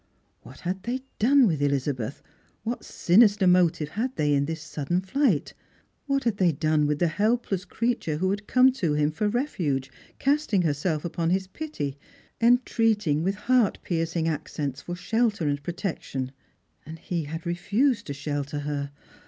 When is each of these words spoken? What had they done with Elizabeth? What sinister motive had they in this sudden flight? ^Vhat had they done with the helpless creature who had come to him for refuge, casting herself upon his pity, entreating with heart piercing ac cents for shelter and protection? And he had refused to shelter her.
What 0.41 0.61
had 0.61 0.81
they 0.81 1.01
done 1.19 1.45
with 1.45 1.61
Elizabeth? 1.61 2.23
What 2.63 2.83
sinister 2.83 3.45
motive 3.45 3.89
had 3.89 4.15
they 4.15 4.33
in 4.33 4.45
this 4.45 4.59
sudden 4.63 5.01
flight? 5.01 5.53
^Vhat 6.09 6.23
had 6.23 6.37
they 6.37 6.51
done 6.51 6.87
with 6.87 6.97
the 6.97 7.07
helpless 7.07 7.65
creature 7.65 8.17
who 8.17 8.31
had 8.31 8.47
come 8.47 8.71
to 8.71 8.95
him 8.95 9.11
for 9.11 9.29
refuge, 9.29 9.91
casting 10.17 10.63
herself 10.63 11.05
upon 11.05 11.29
his 11.29 11.45
pity, 11.45 11.99
entreating 12.41 13.21
with 13.21 13.35
heart 13.35 13.77
piercing 13.83 14.25
ac 14.25 14.41
cents 14.47 14.81
for 14.81 14.95
shelter 14.95 15.47
and 15.47 15.61
protection? 15.61 16.31
And 16.83 16.97
he 16.97 17.25
had 17.25 17.45
refused 17.45 18.07
to 18.07 18.13
shelter 18.15 18.61
her. 18.61 18.89